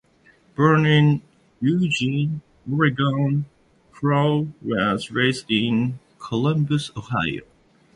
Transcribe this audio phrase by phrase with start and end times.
[0.55, 1.21] Born in
[1.59, 3.45] Eugene, Oregon,
[3.93, 7.43] Krohn was raised in Columbus, Ohio.